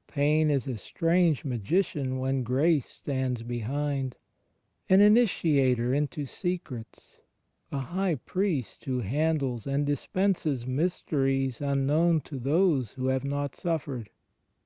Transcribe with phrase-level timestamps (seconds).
[0.08, 4.16] Pain is a strange magician when Grace stands behind,
[4.88, 7.18] an mitiator into secrets,
[7.70, 14.08] a High Priest who handles and dispenses mysteries imknown to those who have not suffered.